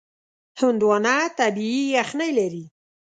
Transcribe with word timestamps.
هندوانه 0.61 1.15
طبیعي 1.37 1.83
یخنۍ 1.97 2.31
لري. 2.39 2.65